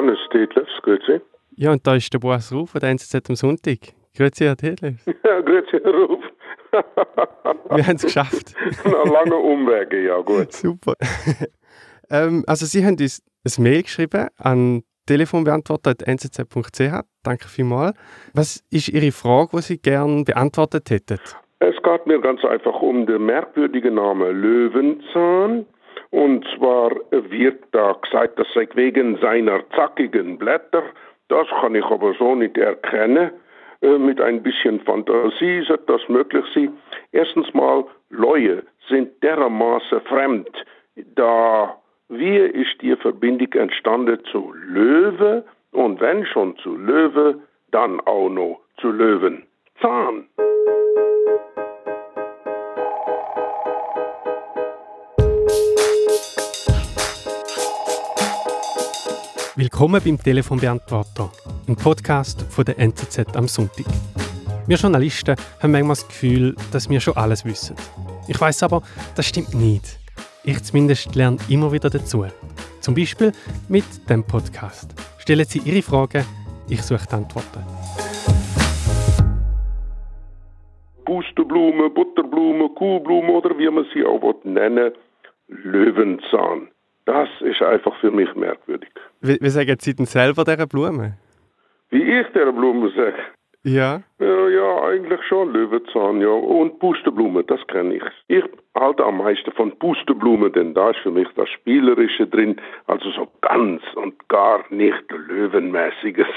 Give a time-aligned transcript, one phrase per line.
[0.00, 1.20] Hannes Detlefs, grüezi.
[1.56, 3.76] Ja, und da ist der Boas Ruf von der NZZ am Sonntag.
[4.16, 5.04] Grüezi, Herr Detlefs.
[5.24, 6.24] Ja, grüezi, Herr Ruf.
[7.76, 8.54] Wir haben es geschafft.
[8.84, 10.52] Nach langen Umwege, ja gut.
[10.52, 10.94] Super.
[12.08, 17.04] ähm, also Sie haben uns ein Mail geschrieben an telefonbeantworter.nzz.ch.
[17.22, 17.94] Danke vielmals.
[18.32, 21.18] Was ist Ihre Frage, die Sie gerne beantwortet hätten?
[21.58, 25.66] Es geht mir ganz einfach um den merkwürdigen Namen Löwenzahn.
[26.10, 30.82] Und zwar wird da gesagt, das sei wegen seiner zackigen Blätter.
[31.28, 33.30] Das kann ich aber so nicht erkennen.
[33.82, 36.76] Äh, mit ein bisschen Fantasie sollte das möglich sein.
[37.12, 40.50] Erstens mal, Leue sind dermaßen fremd.
[41.14, 41.76] Da
[42.08, 47.40] wie ist die Verbindung entstanden zu Löwe und wenn schon zu Löwe,
[47.70, 50.26] dann auch noch zu Löwenzahn.
[59.60, 61.30] Willkommen beim Telefonbeantworter,
[61.68, 63.84] ein Podcast von der NZZ am Sonntag.
[64.66, 67.76] Wir Journalisten haben manchmal das Gefühl, dass wir schon alles wissen.
[68.26, 68.80] Ich weiß aber,
[69.16, 69.98] das stimmt nicht.
[70.44, 72.24] Ich zumindest lerne immer wieder dazu.
[72.80, 73.32] Zum Beispiel
[73.68, 74.94] mit dem Podcast.
[75.18, 76.24] Stellen Sie Ihre Fragen,
[76.70, 77.62] ich suche die Antworten.
[81.04, 84.92] Pusteblume, Butterblume, Kuhblume oder wie man sie auch nennen
[85.48, 86.70] Löwenzahn.
[87.10, 88.88] Das ist einfach für mich merkwürdig.
[89.20, 91.14] Wie, wie sagen Sie denn selber dieser Blume?
[91.88, 93.18] Wie ich dieser Blume sage?
[93.64, 94.00] Ja.
[94.20, 96.28] Ja, ja, eigentlich schon Löwenzahn, ja.
[96.28, 98.04] Und Pusteblume, das kenne ich.
[98.28, 98.44] Ich
[98.76, 103.26] halte am meisten von Pusteblume, denn da ist für mich das Spielerische drin, also so
[103.40, 106.28] ganz und gar nicht Löwenmäßiges.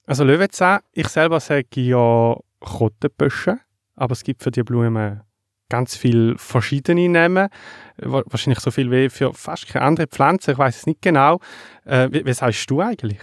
[0.06, 3.58] Also Löwenzahn, ich selber sage ja Kottenbösche,
[3.96, 5.22] aber es gibt für die Blumen
[5.68, 7.48] ganz viele verschiedene Namen.
[7.96, 11.40] Wahrscheinlich so viel wie für fast keine andere Pflanze, ich weiß es nicht genau.
[11.84, 13.20] Äh, wie, wie sagst du eigentlich?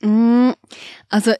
[0.00, 0.50] Mm,
[1.08, 1.32] also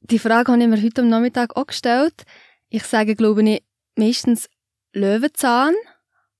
[0.00, 2.24] die Frage habe ich mir heute am Nachmittag auch gestellt.
[2.68, 3.62] Ich sage, glaube ich,
[3.96, 4.48] meistens
[4.92, 5.74] Löwenzahn,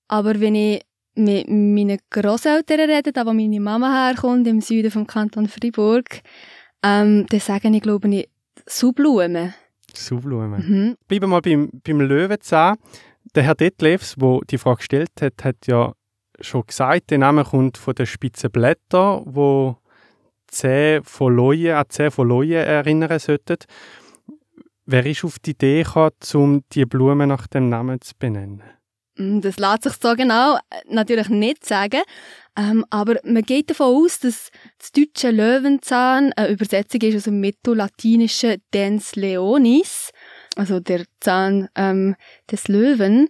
[0.09, 0.83] aber wenn ich
[1.15, 6.21] mit meinen Großeltern rede, da wo meine Mama herkommt, im Süden vom Kanton Freiburg,
[6.83, 8.29] ähm, dann sage ich, glaube ich,
[8.67, 9.55] Saublumen.
[9.95, 10.61] Saublumen.
[10.67, 10.97] Mhm.
[11.09, 12.77] Bleiben wir mal beim, beim Löwenzahn.
[13.35, 15.93] Der Herr Detlefs, der die Frage gestellt hat, hat ja
[16.41, 19.77] schon gesagt, der Name kommt von den spitzen Blättern, wo
[20.49, 23.59] Zähne von Leuen, an Zähne von Leuen erinnern sollten.
[24.85, 28.63] Wer ist auf die Idee gekommen, um die Blumen nach dem Namen zu benennen?
[29.17, 32.03] Mm, das lässt sich so genau äh, natürlich nicht sagen.
[32.59, 37.41] Ähm, aber man geht davon aus, dass das deutsche Löwenzahn eine Übersetzung ist aus dem
[37.41, 40.11] mittellatinischen Dens Leonis,
[40.57, 42.17] also der Zahn ähm,
[42.51, 43.29] des Löwen.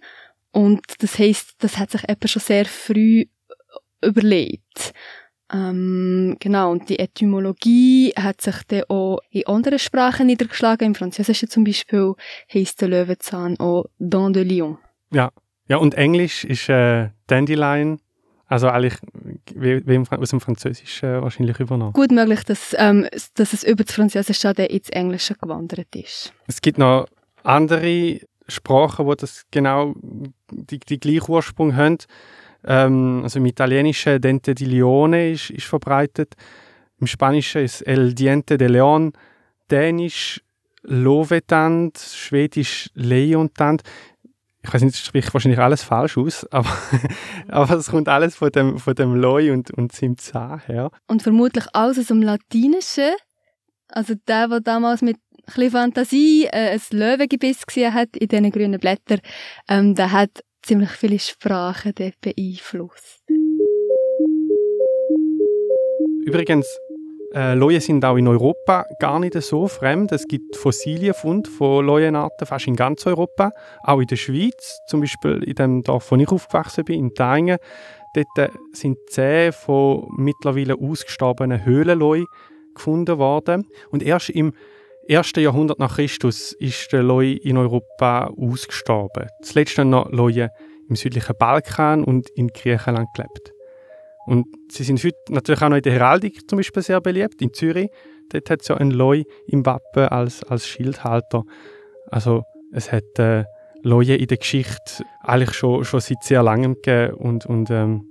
[0.51, 3.25] Und das heißt, das hat sich eben schon sehr früh
[4.03, 4.93] überlegt.
[5.53, 10.87] Ähm, genau, und die Etymologie hat sich dann auch in anderen Sprachen niedergeschlagen.
[10.87, 12.15] Im Französischen zum Beispiel
[12.53, 14.77] heisst der Löwenzahn auch Dent de Lion.
[15.11, 15.31] Ja,
[15.67, 17.99] Ja, und Englisch ist äh, Dandelion,
[18.45, 18.95] also eigentlich
[19.53, 21.93] wie, wie aus dem Französischen äh, wahrscheinlich übernommen.
[21.93, 26.33] Gut möglich, dass, ähm, dass es über das Französische dann ins Englische gewandert ist.
[26.47, 27.07] Es gibt noch
[27.43, 29.93] andere Sprachen, wo das genau
[30.51, 31.97] die, die gleichen Ursprung haben.
[32.63, 36.35] Ähm, also im Italienischen Dente di Leone ist, ist verbreitet.
[36.99, 39.13] Im Spanischen ist El Diente de Leon.
[39.69, 40.41] Dänisch
[40.83, 43.81] Lovetant, Schwedisch Leontant.
[44.63, 46.69] Ich weiß nicht, das spricht wahrscheinlich alles falsch aus, aber,
[47.47, 50.91] aber es kommt alles von dem, von dem Loi und, und seinem Zahn her.
[51.07, 53.13] Und vermutlich alles aus dem Latinischen.
[53.89, 55.17] Also der, der damals mit
[55.47, 59.19] bisschen Fantasie äh, ein Löwengebiss gesehen hat in diesen grünen Blättern,
[59.67, 63.23] ähm, der hat ziemlich viele Sprachen dort beeinflusst.
[66.25, 66.67] Übrigens,
[67.33, 70.11] äh, Leuen sind auch in Europa gar nicht so fremd.
[70.11, 73.51] Es gibt Fossilienfunde von Leuenarten fast in ganz Europa,
[73.83, 77.57] auch in der Schweiz, zum Beispiel in dem Dorf, wo ich aufgewachsen bin, in Taingen.
[78.13, 82.25] Dort sind zehn von mittlerweile ausgestorbenen Höhlenleu
[82.75, 83.67] gefunden worden.
[83.91, 84.53] Und erst im
[85.09, 85.31] 1.
[85.37, 89.27] Jahrhundert nach Christus ist der Leu in Europa ausgestorben.
[89.41, 90.49] Zuletzt haben noch Leue
[90.89, 93.53] im südlichen Balkan und in Griechenland gelebt.
[94.25, 97.53] Und sie sind heute natürlich auch noch in der Heraldik zum Beispiel sehr beliebt, in
[97.53, 97.89] Zürich.
[98.29, 101.43] Dort hat es ja ein Leu im Wappen als, als Schildhalter.
[102.07, 102.43] Also
[102.73, 103.45] es hat äh,
[103.83, 108.09] Leue in der Geschichte eigentlich schon, schon seit sehr langem gegeben und, und ähm,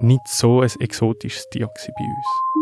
[0.00, 2.58] nicht so ein exotisches Tier bei uns.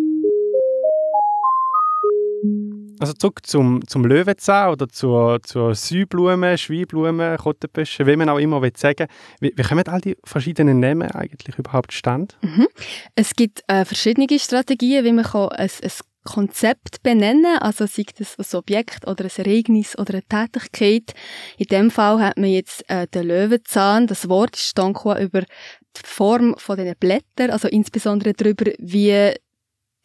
[2.98, 8.62] Also zurück zum, zum Löwenzahn oder zur, zur Säublume, Schweinblume, Kottenbüsche, wie man auch immer
[8.62, 9.06] will sagen
[9.40, 12.36] wie, wie kommen all die verschiedenen Namen eigentlich überhaupt stand?
[12.42, 12.68] Mhm.
[13.14, 15.90] Es gibt äh, verschiedene Strategien, wie man kann ein, ein
[16.26, 21.14] Konzept benennen, also sei das ein Objekt oder ein Ereignis oder eine Tätigkeit.
[21.56, 26.02] In dem Fall hat man jetzt äh, den Löwenzahn, das Wort ist dann über die
[26.04, 29.34] Form von den Blättern, also insbesondere darüber, wie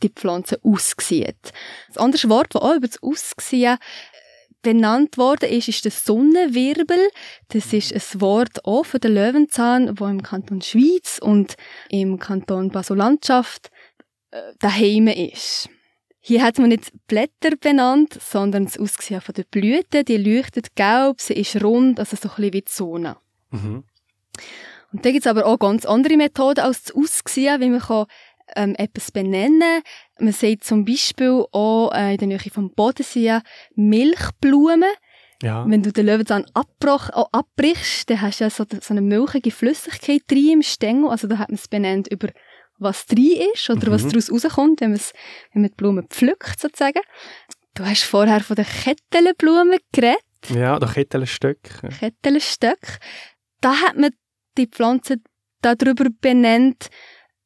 [0.01, 1.53] die Pflanze aussieht.
[1.87, 3.77] Das andere Wort, das auch über das Aussehen
[4.61, 7.09] benannt worden ist, ist der Sonnenwirbel.
[7.49, 11.55] Das ist ein Wort auch für den Löwenzahn, wo im Kanton Schweiz und
[11.89, 13.71] im Kanton Basel-Landschaft
[14.31, 15.69] äh, daheim ist.
[16.19, 20.03] Hier hat man nicht Blätter benannt, sondern das Aussehen von der Blüte.
[20.03, 23.17] Die leuchtet gelb, sie ist rund, also so ein bisschen wie die Sonne.
[23.49, 23.83] Mhm.
[24.93, 28.05] Und da gibt es aber auch ganz andere Methoden als das Aussehen, wie man kann
[28.55, 29.81] ähm, etwas benennen.
[30.19, 33.39] Man sieht zum Beispiel auch äh, in der Nähe vom Bodensee
[33.75, 34.91] Milchblumen.
[35.41, 35.65] Ja.
[35.67, 39.49] Wenn du den Löwenzahn abbroch, auch abbrichst, dann hast du ja so, so eine milchige
[39.49, 41.09] Flüssigkeit drin im Stängel.
[41.09, 42.29] Also da hat man es benannt über
[42.77, 43.93] was drin ist oder mhm.
[43.93, 47.01] was daraus rauskommt, wenn, wenn man die Blumen pflückt, sozusagen.
[47.75, 50.19] Du hast vorher von den Kettelblumen geredet.
[50.49, 51.89] Ja, oder Kettelstöcke.
[51.99, 52.97] Kettelstöcke.
[53.61, 54.11] Da hat man
[54.57, 55.17] die Pflanze
[55.61, 56.89] darüber benannt,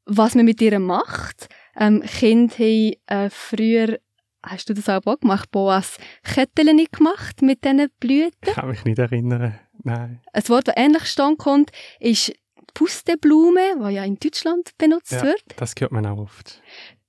[0.06, 1.48] was man mit ihr macht.
[1.78, 4.00] Ähm, Kinder haben äh, früher,
[4.44, 8.32] hast du das auch gemacht, Boas, Ketteln gemacht mit diesen Blüten?
[8.46, 10.22] Ich kann mich nicht erinnern, nein.
[10.32, 12.34] Ein Wort, das ähnlich stand kommt, ist
[12.74, 15.44] Pusteblume, die ja in Deutschland benutzt ja, wird.
[15.58, 16.62] das hört man auch oft.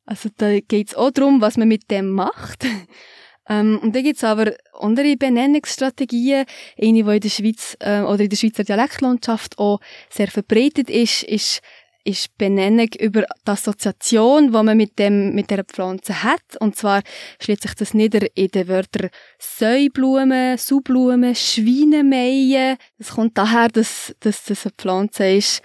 [0.07, 2.65] Also da geht es auch darum, was man mit dem macht.
[3.49, 6.47] ähm, und da gibt es aber andere Benennungsstrategien.
[6.81, 11.25] Eine, die in der Schweiz äh, oder in der Schweizer Dialektlandschaft auch sehr verbreitet ist,
[11.25, 11.61] ist
[12.07, 16.57] ist Benennung über die Assoziation, die man mit dem, mit der Pflanze hat.
[16.61, 17.03] Und zwar
[17.41, 22.77] schließt sich das nieder in den Wörtern Säublumen, Sublumen, Schweinemeien.
[22.99, 25.63] Es kommt daher, dass, dass das eine Pflanze ist,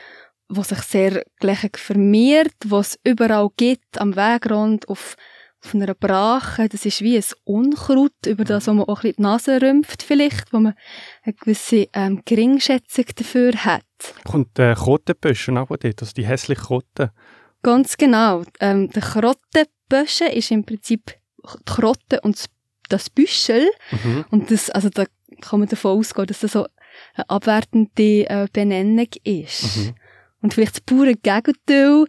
[0.50, 5.16] die sich sehr gleich vermehrt, was es überall gibt, am Wegrand, auf
[5.64, 9.16] auf einer Brache, das ist wie ein Unkraut, über das wo man auch ein bisschen
[9.18, 10.74] die Nase rümpft vielleicht, wo man
[11.24, 13.84] eine gewisse ähm, Geringschätzung dafür hat.
[14.24, 17.12] Kommt der Kottenböschen auch dort, also die hässliche Krotte?
[17.62, 18.44] Ganz genau.
[18.60, 22.44] Ähm, der Krottenböschen ist im Prinzip die Krotte und
[22.90, 23.70] das Büschel.
[23.92, 24.26] Mhm.
[24.32, 25.06] Und das, also da
[25.42, 26.66] kann man davon ausgehen, dass das so
[27.14, 29.78] eine abwertende äh, Benennung ist.
[29.78, 29.96] Mhm.
[30.42, 32.06] Und vielleicht das pure Gegenteil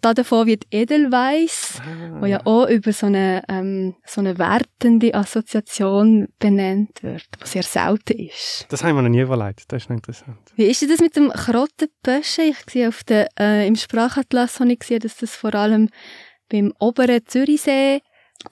[0.00, 2.20] da davon wird Edelweiss, ah.
[2.20, 7.62] wo ja auch über so eine, ähm, so eine wertende Assoziation benannt wird, was sehr
[7.62, 8.66] selten ist.
[8.68, 10.38] Das haben wir noch nie überlegt, das ist noch interessant.
[10.56, 12.44] Wie ist denn das mit dem Krottenböschen?
[12.50, 15.88] Ich sehe auf der, äh, im Sprachatlas habe ich gesehen, dass das vor allem
[16.48, 18.00] beim oberen Zürichsee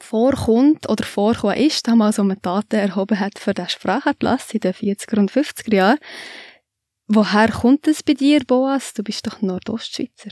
[0.01, 4.61] vorkommt oder vorkommen ist, da mal so eine Daten erhoben hat für den Sprachatlas in
[4.61, 5.99] den 40er und 50er Jahren.
[7.07, 8.95] Woher kommt es bei dir, Boas?
[8.95, 10.31] Du bist doch Nordostschweizer.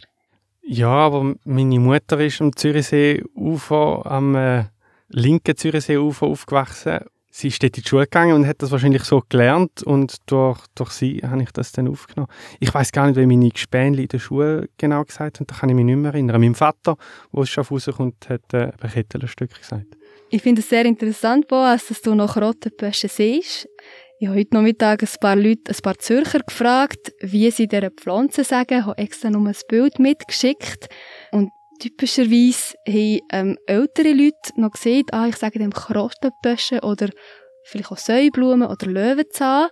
[0.62, 4.64] Ja, aber meine Mutter ist am Zürichsee-Ufer, am äh,
[5.09, 7.00] linken Zürichsee-Ufer aufgewachsen.
[7.33, 10.61] sie ist dort in die Schule gegangen und hat das wahrscheinlich so gelernt und durch,
[10.75, 12.31] durch sie habe ich das dann aufgenommen.
[12.61, 15.69] Ich weiß gar nicht, wie meine Gespänli in der Schule genau gesagt haben, da kann
[15.71, 16.41] ich mich nicht mehr erinnern.
[16.41, 16.97] Mein Vater,
[17.33, 19.97] der es schon rauskommt, hat äh, ein Kettelstück gesagt.
[20.29, 23.69] Ich finde es sehr interessant, Boas, dass du nach Rottenböschen siehst.
[24.23, 28.45] Ich habe heute Nachmittag ein paar Leute, ein paar Zürcher gefragt, wie sie dieser Pflanze
[28.45, 28.79] sagen.
[28.79, 30.88] Ich habe extra noch ein Bild mitgeschickt.
[31.33, 31.50] Und
[31.81, 37.09] typischerweise haben ähm, ältere Leute noch gesehen, ah, ich sage dem Krottenböschen oder
[37.64, 39.71] vielleicht auch Säublumen oder Löwenzahn.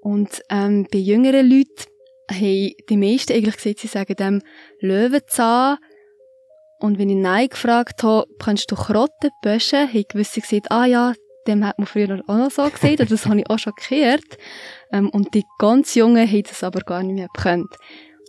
[0.00, 1.84] Und ähm, bei jüngeren Leuten
[2.30, 4.40] haben die meisten eigentlich gesehen, sie sagen dem
[4.80, 5.76] Löwenzahn.
[6.78, 11.12] Und wenn ich Nein gefragt habe, kannst du Krottenböschen, haben gewisse gesagt, ah ja,
[11.46, 14.38] dem hat man früher auch noch so gesehen, oder das habe ich auch schon gehört.
[14.92, 17.74] Ähm, und die ganz Jungen haben das aber gar nicht mehr gekannt.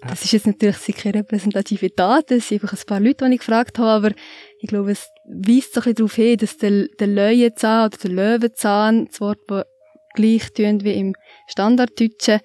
[0.07, 3.39] Das ist jetzt natürlich keine repräsentative Daten, es sind einfach ein paar Leute, die ich
[3.39, 4.15] gefragt habe, aber
[4.59, 8.11] ich glaube, es weist so ein bisschen darauf hin, dass der, der Löwenzahn oder der
[8.11, 9.65] Löwenzahn, das Wort, das
[10.15, 11.13] gleich tun wie im
[11.47, 12.39] Standarddeutschen,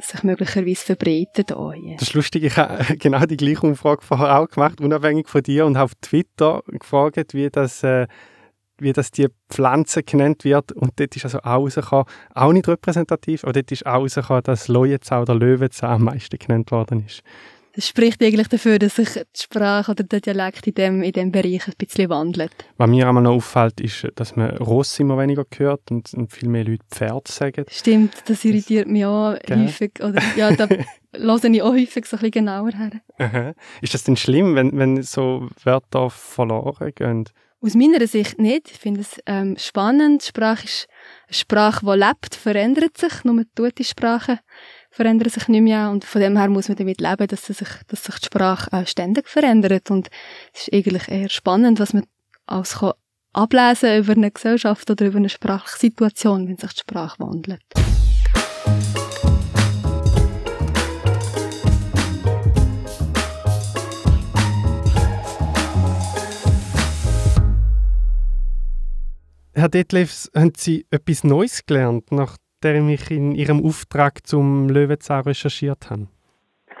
[0.00, 1.96] sich möglicherweise verbreitet auch hier.
[1.98, 5.66] Das ist lustig, ich habe genau die gleiche Umfrage vorher auch gemacht, unabhängig von dir,
[5.66, 7.82] und habe auf Twitter gefragt, wie das...
[7.82, 8.06] Äh,
[8.82, 10.72] wie das die Pflanze genannt wird.
[10.72, 14.68] Und dort ist also auch rausgekommen, auch nicht repräsentativ, aber dort ist auch rausgekommen, dass
[14.68, 17.22] Leuenzahn oder Löwenzahn am meisten genannt worden ist.
[17.74, 21.32] Das spricht eigentlich dafür, dass sich die Sprache oder der Dialekt in dem, in dem
[21.32, 22.52] Bereich ein bisschen wandelt.
[22.76, 26.50] Was mir einmal noch auffällt, ist, dass man Ross immer weniger hört und, und viel
[26.50, 27.64] mehr Leute Pferd sagen.
[27.70, 29.64] Stimmt, das irritiert das, mich auch gell?
[29.64, 29.92] häufig.
[30.00, 30.68] Oder, ja, da
[31.12, 32.90] höre ich auch häufig so ein bisschen genauer her.
[33.18, 33.54] Aha.
[33.80, 37.24] Ist das denn schlimm, wenn, wenn so Wörter verloren gehen?
[37.64, 38.72] Aus meiner Sicht nicht.
[38.72, 40.24] Ich finde es ähm, spannend.
[40.24, 40.88] Sprache ist
[41.28, 43.22] eine Sprache, die lebt, verändert sich.
[43.22, 44.40] Nur die gute Sprachen
[44.90, 45.90] verändern sich nicht mehr.
[45.90, 48.84] Und von dem her muss man damit leben, dass sich, dass sich die Sprache äh,
[48.84, 49.92] ständig verändert.
[49.92, 50.10] Und
[50.52, 52.04] es ist eigentlich eher spannend, was man
[52.46, 52.94] alles kann
[53.32, 57.62] ablesen über eine Gesellschaft oder über eine Sprachsituation, wenn sich die Sprache wandelt.
[69.54, 75.90] Herr Detlefs, haben Sie etwas Neues gelernt, nachdem ich in Ihrem Auftrag zum Löwenzahn recherchiert
[75.90, 76.06] habe?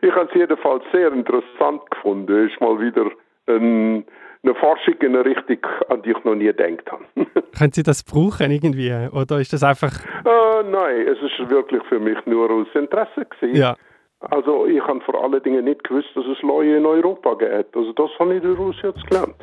[0.00, 2.46] ich habe es jedenfalls sehr interessant gefunden.
[2.46, 3.10] Es ist mal wieder
[3.46, 4.06] ein,
[4.42, 5.58] eine Forschung in eine Richtung,
[5.90, 7.04] an die ich noch nie gedacht habe.
[7.58, 8.90] Können Sie das brauchen irgendwie?
[9.12, 9.92] Oder ist das einfach...
[10.24, 13.54] Äh, nein, es ist wirklich für mich nur aus Interesse gewesen.
[13.54, 13.76] Ja.
[14.30, 17.76] Also ich habe vor allen Dingen nicht gewusst, dass es Leute in Europa gibt.
[17.76, 19.36] Also das habe ich daraus jetzt gelernt.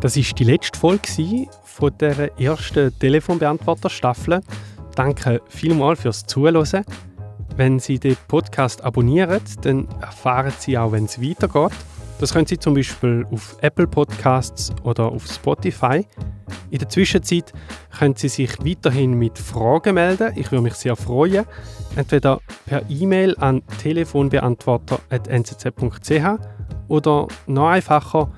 [0.00, 4.40] Das ist die letzte Folge von der ersten Telefonbeantworter-Staffel.
[4.94, 6.86] Danke vielmals fürs Zuhören.
[7.56, 11.72] Wenn Sie den Podcast abonnieren, dann erfahren Sie auch, wenn es weitergeht.
[12.18, 16.06] Das können Sie zum Beispiel auf Apple Podcasts oder auf Spotify.
[16.70, 17.52] In der Zwischenzeit
[17.98, 20.32] können Sie sich weiterhin mit Fragen melden.
[20.34, 21.44] Ich würde mich sehr freuen.
[21.94, 26.38] Entweder per E-Mail an telefonbeantworter.nzz.ch
[26.88, 28.32] oder noch einfacher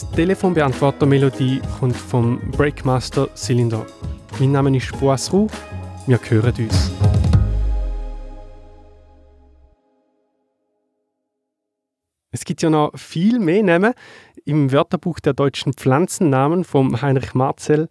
[0.01, 3.85] Die Telefonbeantworter-Melodie kommt vom Breakmaster Cylinder.
[4.39, 5.47] Mein Name ist Boas Roux.
[6.07, 6.92] Wir hören uns.
[12.33, 13.93] Es gibt ja noch viel mehr Namen.
[14.43, 17.87] Im Wörterbuch der deutschen Pflanzennamen von Heinrich Marzel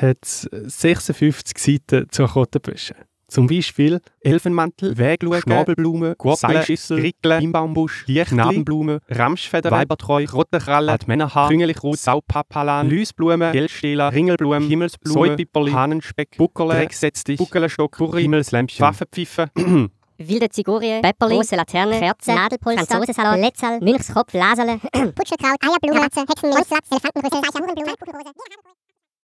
[0.00, 2.96] hat es 56 Seiten zur Kottenbüsche.
[3.28, 12.88] Zum Beispiel Elfenmantel, Wägluge, Schnabelblume, Seilschüssel, Rickle, Imbaumbusch, Lichtnabenblume, Ramschfeder, Weibertreu, Rottenkralle, Altmännerhaar, Krüngelichrot, Saupapalan,
[12.88, 19.50] Lüsblume, Geldstähler, Ringelblume, Himmelsblume, Säupiperli, Hahnenspeck, Buckerle, Drecksetztich, Buckelenstock, Curry, Himmelslämpchen, Waffenpfeife,
[20.18, 24.78] wilde Zigurie, Pepperli, große Laterne, Kerze, Nadelpolster, Franzosensalat, Letzal, Münchskopf, Lasele,
[25.14, 28.75] Putschelkraut, Eierblume, Hexenmilch, Elefantenbrüssel, Eichhornblume,